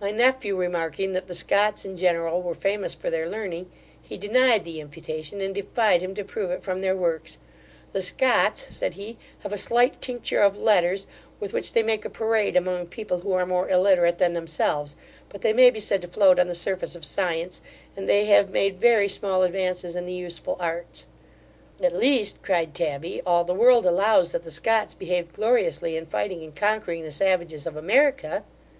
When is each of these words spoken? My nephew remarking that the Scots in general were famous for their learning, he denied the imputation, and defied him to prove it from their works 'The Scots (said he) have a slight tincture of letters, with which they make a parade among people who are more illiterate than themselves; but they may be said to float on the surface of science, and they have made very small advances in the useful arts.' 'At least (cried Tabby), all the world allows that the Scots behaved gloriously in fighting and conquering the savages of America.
My 0.00 0.10
nephew 0.10 0.56
remarking 0.56 1.12
that 1.12 1.28
the 1.28 1.36
Scots 1.36 1.84
in 1.84 1.96
general 1.96 2.42
were 2.42 2.56
famous 2.56 2.94
for 2.94 3.10
their 3.10 3.28
learning, 3.28 3.70
he 4.02 4.18
denied 4.18 4.64
the 4.64 4.80
imputation, 4.80 5.40
and 5.40 5.54
defied 5.54 6.02
him 6.02 6.16
to 6.16 6.24
prove 6.24 6.50
it 6.50 6.64
from 6.64 6.80
their 6.80 6.96
works 6.96 7.38
'The 7.92 8.02
Scots 8.02 8.74
(said 8.74 8.94
he) 8.94 9.18
have 9.44 9.52
a 9.52 9.56
slight 9.56 10.02
tincture 10.02 10.42
of 10.42 10.58
letters, 10.58 11.06
with 11.38 11.52
which 11.52 11.74
they 11.74 11.84
make 11.84 12.04
a 12.04 12.10
parade 12.10 12.56
among 12.56 12.88
people 12.88 13.20
who 13.20 13.30
are 13.34 13.46
more 13.46 13.68
illiterate 13.70 14.18
than 14.18 14.32
themselves; 14.32 14.96
but 15.28 15.42
they 15.42 15.52
may 15.52 15.70
be 15.70 15.78
said 15.78 16.02
to 16.02 16.08
float 16.08 16.40
on 16.40 16.48
the 16.48 16.56
surface 16.56 16.96
of 16.96 17.04
science, 17.06 17.60
and 17.96 18.08
they 18.08 18.24
have 18.24 18.50
made 18.50 18.80
very 18.80 19.08
small 19.08 19.44
advances 19.44 19.94
in 19.94 20.06
the 20.06 20.12
useful 20.12 20.56
arts.' 20.58 21.06
'At 21.80 21.94
least 21.94 22.42
(cried 22.42 22.74
Tabby), 22.74 23.22
all 23.24 23.44
the 23.44 23.54
world 23.54 23.86
allows 23.86 24.32
that 24.32 24.42
the 24.42 24.50
Scots 24.50 24.94
behaved 24.94 25.34
gloriously 25.34 25.96
in 25.96 26.04
fighting 26.06 26.42
and 26.42 26.56
conquering 26.56 27.04
the 27.04 27.12
savages 27.12 27.64
of 27.64 27.76
America. 27.76 28.42